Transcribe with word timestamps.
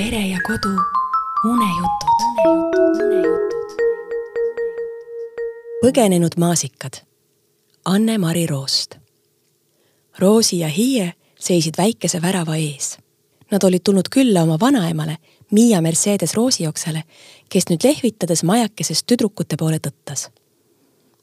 pere 0.00 0.20
ja 0.28 0.38
kodu 0.46 0.70
unejutud. 1.44 2.20
põgenenud 5.84 6.36
maasikad. 6.36 6.92
Anne-Mari 7.84 8.46
Roost. 8.46 8.94
Roosi 10.18 10.58
ja 10.58 10.68
Hiie 10.68 11.12
seisid 11.38 11.74
väikese 11.78 12.22
värava 12.22 12.56
ees. 12.56 12.98
Nad 13.50 13.62
olid 13.62 13.84
tulnud 13.84 14.08
külla 14.10 14.42
oma 14.42 14.56
vanaemale, 14.60 15.16
Miia 15.50 15.80
Mercedes 15.80 16.34
Roosioksale, 16.34 17.02
kes 17.48 17.68
nüüd 17.68 17.84
lehvitades 17.84 18.44
majakesest 18.44 19.06
tüdrukute 19.06 19.56
poole 19.56 19.80
tõttas. 19.86 20.28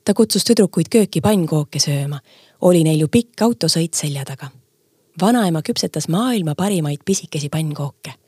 ta 0.05 0.13
kutsus 0.13 0.43
tüdrukuid 0.43 0.89
kööki 0.89 1.21
pannkooke 1.21 1.79
sööma, 1.79 2.19
oli 2.61 2.83
neil 2.83 2.99
ju 2.99 3.07
pikk 3.07 3.41
autosõit 3.41 3.93
selja 3.93 4.25
taga. 4.25 4.51
vanaema 5.21 5.61
küpsetas 5.61 6.07
maailma 6.07 6.55
parimaid 6.55 6.99
pisikesi 7.05 7.49
pannkooke. 7.49 8.26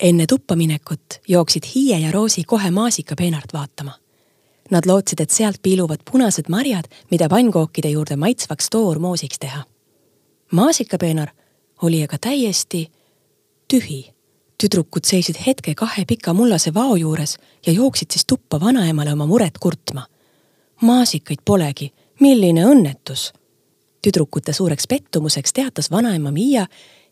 Enne 0.00 0.26
tuppa 0.26 0.56
minekut 0.56 1.20
jooksid 1.28 1.62
Hiie 1.74 1.98
ja 1.98 2.12
Roosi 2.12 2.44
kohe 2.44 2.70
maasikapeenart 2.70 3.52
vaatama. 3.52 3.92
Nad 4.70 4.86
lootsid, 4.86 5.20
et 5.20 5.30
sealt 5.30 5.56
piiluvad 5.62 6.00
punased 6.10 6.44
marjad, 6.48 6.84
mida 7.10 7.28
pannkookide 7.28 7.90
juurde 7.90 8.16
maitsvaks 8.16 8.70
toormoosiks 8.70 9.38
teha. 9.38 9.62
maasikapeenar 10.52 11.28
oli 11.82 12.02
aga 12.02 12.18
täiesti 12.18 12.92
tühi. 13.68 14.12
tüdrukud 14.62 15.04
seisid 15.04 15.36
hetke 15.46 15.74
kahe 15.74 16.04
pika 16.04 16.32
mullase 16.32 16.74
vao 16.74 16.96
juures 16.96 17.38
ja 17.66 17.72
jooksid 17.72 18.10
siis 18.10 18.26
tuppa 18.26 18.60
vanaemale 18.60 19.12
oma 19.12 19.26
muret 19.26 19.58
kurtma. 19.60 20.06
maasikaid 20.80 21.38
polegi, 21.44 21.92
milline 22.20 22.64
õnnetus 22.64 23.32
tüdrukute 24.02 24.52
suureks 24.52 24.86
pettumuseks 24.86 25.52
teatas 25.52 25.90
vanaema 25.90 26.30
Miia, 26.30 26.66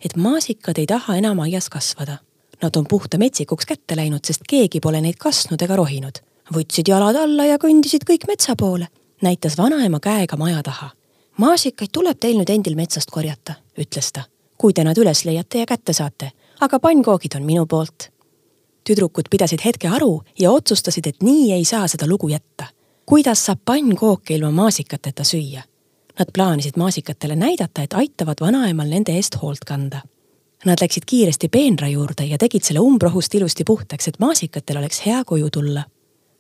et 0.05 0.17
maasikad 0.17 0.79
ei 0.79 0.87
taha 0.87 1.17
enam 1.17 1.41
aias 1.41 1.69
kasvada. 1.69 2.19
Nad 2.63 2.77
on 2.77 2.87
puhta 2.89 3.19
metsikuks 3.19 3.67
kätte 3.67 3.97
läinud, 3.97 4.25
sest 4.25 4.43
keegi 4.49 4.81
pole 4.81 5.01
neid 5.01 5.19
kasvanud 5.19 5.63
ega 5.63 5.77
rohinud. 5.77 6.19
võtsid 6.55 6.89
jalad 6.89 7.17
alla 7.17 7.45
ja 7.45 7.59
kõndisid 7.61 8.07
kõik 8.09 8.25
metsa 8.27 8.57
poole, 8.57 8.89
näitas 9.23 9.59
vanaema 9.59 10.01
käega 10.01 10.37
maja 10.37 10.63
taha. 10.63 10.91
maasikaid 11.37 11.91
tuleb 11.93 12.19
teil 12.21 12.39
nüüd 12.39 12.51
endil 12.51 12.75
metsast 12.75 13.11
korjata, 13.11 13.55
ütles 13.79 14.13
ta, 14.13 14.25
kui 14.59 14.73
te 14.73 14.85
nad 14.85 14.99
üles 14.99 15.25
leiate 15.25 15.59
ja 15.59 15.67
kätte 15.67 15.93
saate, 15.93 16.33
aga 16.61 16.79
pannkoogid 16.79 17.37
on 17.37 17.43
minu 17.43 17.67
poolt. 17.67 18.11
tüdrukud 18.85 19.29
pidasid 19.31 19.61
hetke 19.65 19.89
aru 19.89 20.23
ja 20.39 20.51
otsustasid, 20.51 21.07
et 21.07 21.23
nii 21.23 21.53
ei 21.53 21.65
saa 21.65 21.89
seda 21.89 22.07
lugu 22.07 22.29
jätta. 22.29 22.67
kuidas 23.07 23.47
saab 23.47 23.59
pannkooke 23.65 24.35
ilma 24.35 24.51
maasikateta 24.51 25.23
süüa? 25.23 25.63
Nad 26.19 26.33
plaanisid 26.35 26.77
maasikatele 26.77 27.37
näidata, 27.37 27.83
et 27.83 27.93
aitavad 27.93 28.41
vanaemal 28.41 28.89
nende 28.89 29.13
eest 29.13 29.37
hoolt 29.43 29.65
kanda. 29.67 30.01
Nad 30.65 30.81
läksid 30.81 31.03
kiiresti 31.07 31.49
peenra 31.49 31.89
juurde 31.89 32.25
ja 32.25 32.39
tegid 32.39 32.65
selle 32.67 32.81
umbrohust 32.81 33.35
ilusti 33.35 33.65
puhtaks, 33.65 34.09
et 34.09 34.19
maasikatel 34.19 34.77
oleks 34.77 35.07
hea 35.07 35.25
koju 35.25 35.51
tulla. 35.51 35.85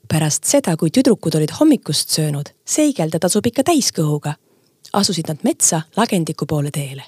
pärast 0.08 0.44
seda, 0.44 0.76
kui 0.76 0.90
tüdrukud 0.90 1.34
olid 1.36 1.50
hommikust 1.60 2.10
söönud, 2.10 2.48
seigelda 2.64 3.18
tasub 3.18 3.46
ikka 3.46 3.62
täiskõhuga, 3.62 4.34
asusid 4.92 5.28
nad 5.28 5.42
metsa 5.44 5.82
lagendiku 5.96 6.46
poole 6.46 6.70
teele. 6.70 7.02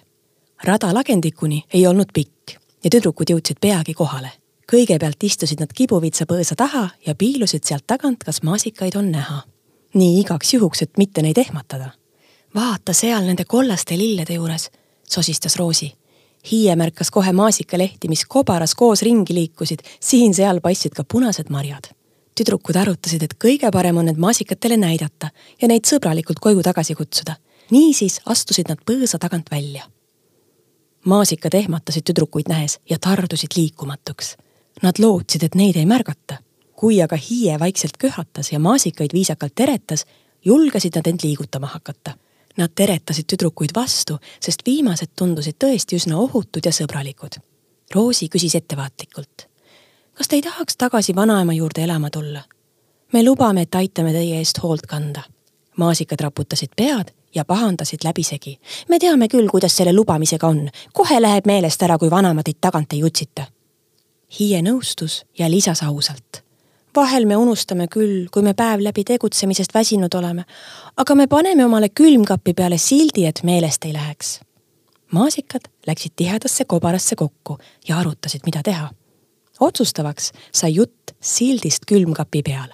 rada 0.64 0.94
lagendikuni 0.94 1.64
ei 1.72 1.86
olnud 1.86 2.12
pikk 2.12 2.50
ja 2.84 2.91
tüdrukud 2.91 3.30
jõudsid 3.30 3.56
peagi 3.61 3.95
kohale. 3.95 4.30
kõigepealt 4.72 5.22
istusid 5.22 5.61
nad 5.61 5.72
kibuvitsa 5.72 6.24
põõsa 6.24 6.55
taha 6.56 6.89
ja 7.06 7.14
piilusid 7.14 7.64
sealt 7.64 7.86
tagant, 7.86 8.24
kas 8.24 8.42
maasikaid 8.42 8.97
on 8.97 9.11
näha. 9.12 9.42
nii 9.95 10.20
igaks 10.20 10.55
juhuks, 10.55 10.83
et 10.83 10.98
mitte 10.98 11.22
neid 11.22 11.39
ehmatada 11.39 11.91
vaata 12.55 12.92
seal 12.92 13.24
nende 13.27 13.45
kollaste 13.45 13.98
lillede 13.98 14.34
juures, 14.34 14.70
sosistas 15.08 15.56
Roosi. 15.56 15.92
Hiie 16.41 16.77
märkas 16.77 17.10
kohe 17.10 17.33
maasikalehti, 17.33 18.08
mis 18.08 18.24
kobaras 18.24 18.74
koos 18.74 19.02
ringi 19.02 19.34
liikusid, 19.34 19.83
siin-seal 20.00 20.60
paistsid 20.64 20.96
ka 20.96 21.05
punased 21.05 21.50
marjad. 21.50 21.92
tüdrukud 22.41 22.77
arutasid, 22.80 23.22
et 23.22 23.34
kõige 23.44 23.69
parem 23.72 23.98
on 24.00 24.06
need 24.08 24.16
maasikatele 24.16 24.78
näidata 24.80 25.28
ja 25.61 25.68
neid 25.68 25.84
sõbralikult 25.84 26.40
koju 26.40 26.62
tagasi 26.62 26.95
kutsuda. 26.95 27.36
niisiis 27.70 28.20
astusid 28.27 28.68
nad 28.68 28.78
põõsa 28.90 29.18
tagant 29.18 29.51
välja. 29.51 29.83
maasikad 31.05 31.55
ehmatasid 31.55 32.02
tüdrukuid 32.02 32.48
nähes 32.48 32.78
ja 32.90 32.98
tardusid 32.98 33.51
liikumatuks. 33.57 34.36
Nad 34.83 34.98
lootsid, 34.98 35.42
et 35.42 35.55
neid 35.55 35.77
ei 35.77 35.86
märgata. 35.86 36.39
kui 36.77 37.02
aga 37.02 37.17
hiie 37.17 37.58
vaikselt 37.58 37.96
köhatas 37.98 38.52
ja 38.52 38.58
maasikaid 38.58 39.12
viisakalt 39.12 39.55
teretas, 39.55 40.07
julgesid 40.45 40.96
nad 40.96 41.07
end 41.07 41.20
liigutama 41.22 41.67
hakata 41.67 42.14
Nad 42.58 42.70
teretasid 42.74 43.24
tüdrukuid 43.30 43.70
vastu, 43.74 44.18
sest 44.42 44.62
viimased 44.66 45.12
tundusid 45.16 45.56
tõesti 45.64 45.96
üsna 45.96 46.18
ohutud 46.18 46.66
ja 46.66 46.72
sõbralikud. 46.74 47.38
Roosi 47.94 48.28
küsis 48.28 48.55
ettevaatlikult. 48.55 49.46
kas 50.14 50.28
te 50.28 50.36
ei 50.36 50.42
tahaks 50.42 50.77
tagasi 50.77 51.14
vanaema 51.16 51.52
juurde 51.52 51.84
elama 51.84 52.10
tulla? 52.10 52.42
me 53.12 53.24
lubame, 53.24 53.62
et 53.62 53.74
aitame 53.74 54.12
teie 54.12 54.39
eest 54.39 54.62
hoolt 54.62 54.86
kanda. 54.86 55.22
maasikad 55.77 56.20
raputasid 56.20 56.70
pead 56.77 57.14
ja 57.34 57.44
pahandasid 57.44 58.05
läbisegi. 58.05 58.58
me 58.89 58.98
teame 58.98 59.28
küll, 59.28 59.48
kuidas 59.48 59.77
selle 59.77 59.92
lubamisega 59.92 60.46
on. 60.46 60.68
kohe 60.92 61.22
läheb 61.22 61.46
meelest 61.46 61.83
ära, 61.83 61.98
kui 61.98 62.10
vanaema 62.10 62.42
teid 62.42 62.58
tagant 62.60 62.92
ei 62.92 63.05
utsita. 63.05 63.46
Hiie 64.39 64.62
nõustus 64.62 65.24
ja 65.39 65.50
lisas 65.50 65.83
ausalt 65.83 66.49
vahel 66.96 67.27
me 67.27 67.36
unustame 67.36 67.86
küll, 67.92 68.28
kui 68.33 68.42
me 68.42 68.55
päev 68.55 68.83
läbi 68.83 69.05
tegutsemisest 69.06 69.74
väsinud 69.74 70.14
oleme, 70.14 70.45
aga 70.96 71.14
me 71.14 71.27
paneme 71.27 71.64
omale 71.64 71.89
külmkapi 71.89 72.55
peale 72.55 72.78
sildi, 72.78 73.27
et 73.27 73.42
meelest 73.42 73.84
ei 73.84 73.92
läheks. 73.92 74.40
maasikad 75.11 75.67
läksid 75.86 76.12
tihedasse 76.17 76.64
kobarasse 76.64 77.17
kokku 77.17 77.58
ja 77.89 77.98
arutasid, 77.98 78.40
mida 78.46 78.62
teha. 78.62 78.90
otsustavaks 79.61 80.33
sai 80.52 80.74
jutt 80.74 81.14
sildist 81.20 81.86
külmkapi 81.86 82.42
peal. 82.42 82.68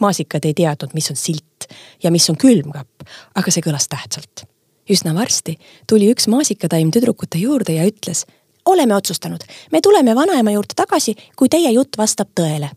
maasikad 0.00 0.44
ei 0.44 0.54
teadnud, 0.54 0.90
mis 0.94 1.10
on 1.10 1.16
silt 1.16 1.68
ja 2.02 2.10
mis 2.10 2.30
on 2.30 2.36
külmkapp, 2.36 3.02
aga 3.34 3.50
see 3.50 3.62
kõlas 3.62 3.88
tähtsalt. 3.88 4.46
üsna 4.90 5.14
varsti 5.14 5.58
tuli 5.88 6.10
üks 6.14 6.28
maasikataim 6.28 6.90
tüdrukute 6.90 7.38
juurde 7.38 7.72
ja 7.72 7.84
ütles 7.86 8.26
oleme 8.64 8.94
otsustanud, 8.94 9.42
me 9.72 9.80
tuleme 9.80 10.14
vanaema 10.14 10.50
juurde 10.50 10.74
tagasi, 10.76 11.16
kui 11.36 11.48
teie 11.48 11.70
jutt 11.70 11.98
vastab 11.98 12.28
tõele 12.40 12.70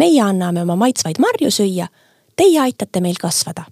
meie 0.00 0.22
anname 0.24 0.62
oma 0.62 0.76
maitsvaid 0.80 1.20
marju 1.20 1.50
süüa, 1.52 1.86
teie 2.36 2.60
aitate 2.60 3.00
meil 3.04 3.18
kasvada. 3.20 3.64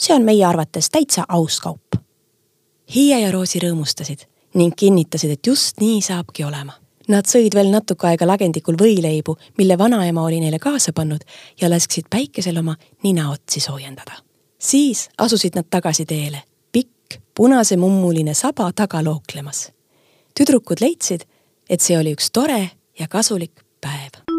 see 0.00 0.14
on 0.16 0.22
meie 0.24 0.44
arvates 0.46 0.88
täitsa 0.90 1.26
aus 1.28 1.60
kaup. 1.60 1.96
Hiie 2.94 3.18
ja 3.20 3.32
Roosi 3.32 3.60
rõõmustasid 3.60 4.24
ning 4.54 4.72
kinnitasid, 4.76 5.30
et 5.30 5.46
just 5.46 5.80
nii 5.80 6.00
saabki 6.02 6.44
olema. 6.44 6.72
Nad 7.08 7.28
sõid 7.28 7.54
veel 7.54 7.68
natuke 7.70 8.06
aega 8.08 8.26
lagendikul 8.26 8.78
võileibu, 8.80 9.36
mille 9.58 9.76
vanaema 9.78 10.24
oli 10.24 10.40
neile 10.40 10.58
kaasa 10.58 10.94
pannud 10.96 11.26
ja 11.60 11.68
lasksid 11.70 12.08
päikesel 12.10 12.58
oma 12.58 12.76
ninaotsi 13.02 13.60
soojendada. 13.60 14.12
siis 14.58 15.08
asusid 15.18 15.54
nad 15.54 15.66
tagasi 15.70 16.06
teele, 16.06 16.42
pikk 16.72 17.20
punasemummuline 17.34 18.34
saba 18.34 18.72
taga 18.72 19.04
looklemas. 19.04 19.72
tüdrukud 20.34 20.80
leidsid, 20.80 21.28
et 21.70 21.80
see 21.80 21.98
oli 21.98 22.16
üks 22.16 22.30
tore 22.32 22.70
ja 22.98 23.08
kasulik 23.08 23.60
päev 23.80 24.29